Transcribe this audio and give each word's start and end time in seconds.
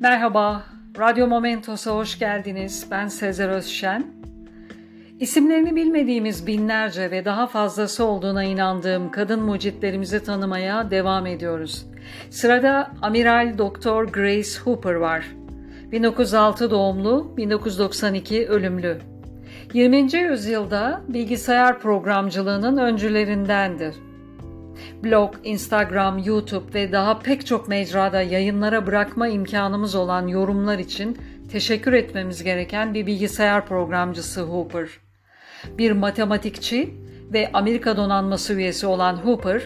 Merhaba, 0.00 0.62
Radyo 0.98 1.26
Momentos'a 1.26 1.94
hoş 1.94 2.18
geldiniz. 2.18 2.86
Ben 2.90 3.08
Sezer 3.08 3.48
Özşen. 3.48 4.04
İsimlerini 5.18 5.76
bilmediğimiz 5.76 6.46
binlerce 6.46 7.10
ve 7.10 7.24
daha 7.24 7.46
fazlası 7.46 8.04
olduğuna 8.04 8.44
inandığım 8.44 9.10
kadın 9.10 9.42
mucitlerimizi 9.42 10.24
tanımaya 10.24 10.90
devam 10.90 11.26
ediyoruz. 11.26 11.86
Sırada 12.30 12.90
Amiral 13.02 13.58
Doktor 13.58 14.04
Grace 14.04 14.58
Hooper 14.64 14.94
var. 14.94 15.26
1906 15.92 16.70
doğumlu, 16.70 17.34
1992 17.36 18.48
ölümlü. 18.48 18.98
20. 19.74 20.14
yüzyılda 20.16 21.00
bilgisayar 21.08 21.78
programcılığının 21.78 22.76
öncülerindendir. 22.76 23.94
Blog, 25.04 25.34
Instagram, 25.44 26.18
YouTube 26.18 26.74
ve 26.74 26.92
daha 26.92 27.18
pek 27.18 27.46
çok 27.46 27.68
mecrada 27.68 28.22
yayınlara 28.22 28.86
bırakma 28.86 29.28
imkanımız 29.28 29.94
olan 29.94 30.26
yorumlar 30.26 30.78
için 30.78 31.18
teşekkür 31.52 31.92
etmemiz 31.92 32.42
gereken 32.42 32.94
bir 32.94 33.06
bilgisayar 33.06 33.66
programcısı 33.66 34.42
Hooper. 34.42 34.88
Bir 35.78 35.92
matematikçi 35.92 36.94
ve 37.32 37.50
Amerika 37.52 37.96
donanması 37.96 38.54
üyesi 38.54 38.86
olan 38.86 39.16
Hooper, 39.16 39.62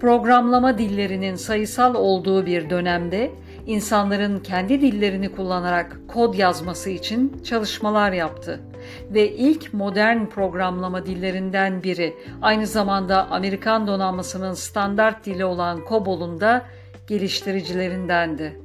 programlama 0.00 0.78
dillerinin 0.78 1.34
sayısal 1.34 1.94
olduğu 1.94 2.46
bir 2.46 2.70
dönemde 2.70 3.30
insanların 3.66 4.40
kendi 4.40 4.80
dillerini 4.80 5.32
kullanarak 5.32 5.96
kod 6.08 6.34
yazması 6.34 6.90
için 6.90 7.42
çalışmalar 7.44 8.12
yaptı 8.12 8.60
ve 9.10 9.32
ilk 9.32 9.74
modern 9.74 10.26
programlama 10.26 11.06
dillerinden 11.06 11.82
biri 11.82 12.14
aynı 12.42 12.66
zamanda 12.66 13.26
Amerikan 13.30 13.86
donanmasının 13.86 14.54
standart 14.54 15.26
dili 15.26 15.44
olan 15.44 15.80
COBOL'un 15.88 16.40
da 16.40 16.66
geliştiricilerindendi. 17.06 18.60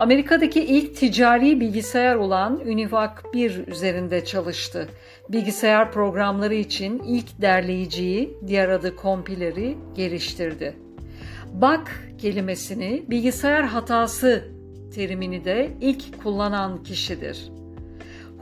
Amerika'daki 0.00 0.64
ilk 0.64 0.96
ticari 0.96 1.60
bilgisayar 1.60 2.14
olan 2.14 2.60
Univac 2.60 3.10
1 3.34 3.66
üzerinde 3.66 4.24
çalıştı. 4.24 4.88
Bilgisayar 5.28 5.92
programları 5.92 6.54
için 6.54 7.02
ilk 7.06 7.40
derleyiciyi, 7.40 8.38
diğer 8.46 8.68
adı 8.68 8.96
kompileri 8.96 9.78
geliştirdi. 9.94 10.76
Bug 11.52 11.88
kelimesini 12.18 13.04
bilgisayar 13.08 13.64
hatası 13.64 14.48
terimini 14.94 15.44
de 15.44 15.70
ilk 15.80 16.22
kullanan 16.22 16.82
kişidir. 16.82 17.57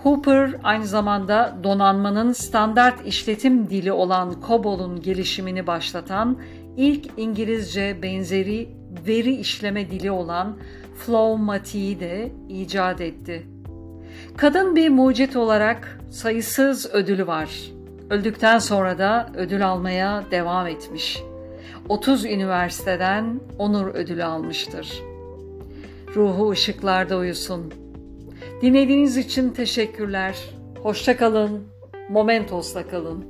Hooper 0.03 0.57
aynı 0.63 0.87
zamanda 0.87 1.57
donanmanın 1.65 2.33
standart 2.33 3.07
işletim 3.07 3.71
dili 3.71 3.93
olan 3.93 4.35
COBOL'un 4.47 5.03
gelişimini 5.03 5.67
başlatan 5.67 6.39
ilk 6.77 7.07
İngilizce 7.17 8.03
benzeri 8.03 8.69
veri 9.07 9.35
işleme 9.35 9.91
dili 9.91 10.11
olan 10.11 10.57
Flowmatic'i 10.97 12.01
de 12.01 12.33
icat 12.49 13.01
etti. 13.01 13.47
Kadın 14.37 14.77
bir 14.77 14.89
mucit 14.89 15.37
olarak 15.37 16.01
sayısız 16.11 16.95
ödülü 16.95 17.27
var. 17.27 17.51
Öldükten 18.11 18.59
sonra 18.59 18.99
da 18.99 19.31
ödül 19.37 19.67
almaya 19.67 20.25
devam 20.31 20.67
etmiş. 20.67 21.23
30 21.89 22.25
üniversiteden 22.25 23.41
onur 23.59 23.87
ödülü 23.87 24.25
almıştır. 24.25 25.03
Ruhu 26.15 26.51
ışıklarda 26.51 27.17
uyusun. 27.17 27.73
Dinlediğiniz 28.63 29.17
için 29.17 29.51
teşekkürler. 29.51 30.37
Hoşça 30.83 31.17
kalın. 31.17 31.63
Momentos'la 32.09 32.89
kalın. 32.89 33.25